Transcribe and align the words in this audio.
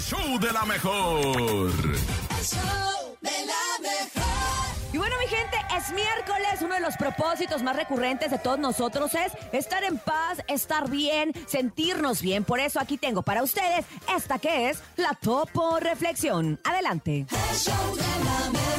el 0.00 0.06
show 0.06 0.38
de 0.38 0.52
la 0.52 0.64
mejor. 0.64 1.18
El 1.18 2.44
show 2.44 3.16
de 3.20 3.30
la 3.30 3.78
mejor. 3.82 4.92
Y 4.92 4.98
bueno, 4.98 5.14
mi 5.20 5.26
gente, 5.26 5.56
es 5.76 5.92
miércoles. 5.92 6.62
Uno 6.62 6.74
de 6.74 6.80
los 6.80 6.96
propósitos 6.96 7.62
más 7.62 7.76
recurrentes 7.76 8.30
de 8.30 8.38
todos 8.38 8.58
nosotros 8.58 9.14
es 9.14 9.32
estar 9.52 9.84
en 9.84 9.98
paz, 9.98 10.42
estar 10.48 10.88
bien, 10.88 11.32
sentirnos 11.46 12.22
bien. 12.22 12.44
Por 12.44 12.60
eso 12.60 12.80
aquí 12.80 12.96
tengo 12.96 13.22
para 13.22 13.42
ustedes 13.42 13.84
esta 14.16 14.38
que 14.38 14.70
es 14.70 14.82
la 14.96 15.12
Topo 15.20 15.78
Reflexión. 15.80 16.58
Adelante. 16.64 17.26
El 17.50 17.56
show 17.56 17.94
de 17.94 18.24
la 18.24 18.50
mejor. 18.50 18.70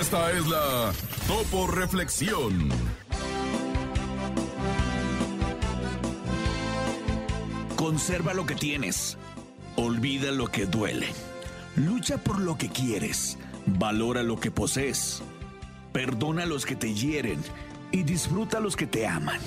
Esta 0.00 0.32
es 0.32 0.46
la 0.46 0.92
Topo 1.26 1.66
Reflexión. 1.66 2.68
Conserva 7.84 8.32
lo 8.32 8.46
que 8.46 8.54
tienes. 8.54 9.18
Olvida 9.76 10.32
lo 10.32 10.46
que 10.46 10.64
duele. 10.64 11.08
Lucha 11.76 12.16
por 12.16 12.40
lo 12.40 12.56
que 12.56 12.70
quieres. 12.70 13.36
Valora 13.66 14.22
lo 14.22 14.40
que 14.40 14.50
posees. 14.50 15.22
Perdona 15.92 16.44
a 16.44 16.46
los 16.46 16.64
que 16.64 16.76
te 16.76 16.94
hieren 16.94 17.42
y 17.92 18.02
disfruta 18.02 18.56
a 18.56 18.60
los 18.62 18.74
que 18.74 18.86
te 18.86 19.06
aman. 19.06 19.38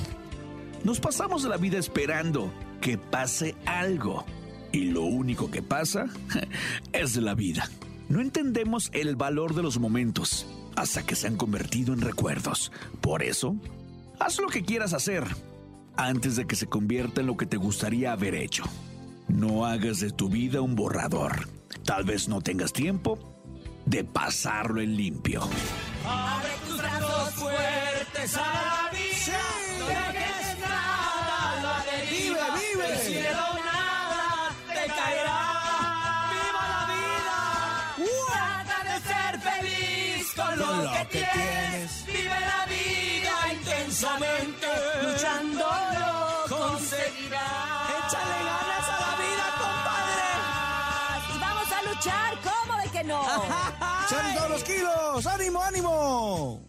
Nos 0.83 0.99
pasamos 0.99 1.45
la 1.45 1.57
vida 1.57 1.79
esperando 1.79 2.53
que 2.79 2.99
pase 2.99 3.55
algo. 3.65 4.23
Y 4.71 4.91
lo 4.91 5.01
único 5.01 5.49
que 5.49 5.63
pasa 5.63 6.05
es 6.93 7.15
la 7.15 7.33
vida. 7.33 7.67
No 8.07 8.21
entendemos 8.21 8.91
el 8.93 9.15
valor 9.15 9.55
de 9.55 9.63
los 9.63 9.79
momentos 9.79 10.45
hasta 10.75 11.03
que 11.03 11.15
se 11.15 11.25
han 11.25 11.37
convertido 11.37 11.91
en 11.91 12.01
recuerdos. 12.01 12.71
Por 13.01 13.23
eso, 13.23 13.55
haz 14.19 14.37
lo 14.37 14.47
que 14.47 14.63
quieras 14.63 14.93
hacer 14.93 15.25
antes 15.97 16.35
de 16.35 16.45
que 16.45 16.55
se 16.55 16.67
convierta 16.67 17.21
en 17.21 17.27
lo 17.27 17.35
que 17.35 17.45
te 17.45 17.57
gustaría 17.57 18.13
haber 18.13 18.35
hecho. 18.35 18.63
No 19.27 19.65
hagas 19.65 19.99
de 19.99 20.11
tu 20.11 20.29
vida 20.29 20.61
un 20.61 20.75
borrador. 20.75 21.49
Tal 21.83 22.05
vez 22.05 22.27
no 22.29 22.41
tengas 22.41 22.71
tiempo 22.71 23.19
de 23.85 24.03
pasarlo 24.03 24.81
en 24.81 24.95
limpio. 24.95 25.41
Abre 26.05 26.51
tus 26.67 26.77
brazos 26.77 27.33
fuertes 27.33 28.35
a 28.35 28.39
la 28.39 28.89
vida. 28.91 29.39
No 29.79 29.87
dejes 29.87 30.59
nada 30.61 31.61
la 31.63 31.83
deriva. 31.91 32.45
Vive, 32.55 32.73
vive. 32.73 32.93
El 32.93 32.99
cielo 32.99 33.45
nada 33.65 34.55
te 34.67 34.87
caerá. 34.87 35.39
¡Viva 36.31 36.63
la 36.73 36.83
vida! 36.93 37.39
Trata 38.31 38.77
de 38.83 38.95
ser 39.01 39.33
feliz 39.41 40.33
con, 40.35 40.59
lo, 40.59 40.83
lo 40.83 40.91
que, 40.91 41.19
que 41.19 41.25
tienes. 41.33 42.05
Vive 42.05 42.06
conseguirás. 47.07 47.89
Échale 47.89 48.43
ganas 48.43 48.89
a 48.89 48.99
la 48.99 49.11
vida, 49.23 49.45
Y 51.33 51.39
vamos 51.39 51.71
a 51.71 51.81
luchar, 51.83 52.37
¿cómo 52.43 52.79
de 52.81 52.89
que 52.89 53.03
no? 53.03 53.19
compadre. 53.23 54.07
¡Son 54.09 54.33
todos 54.35 54.49
los 54.49 54.63
kilos! 54.63 55.25
¡Ánimo, 55.25 55.61
ánimo! 55.61 56.61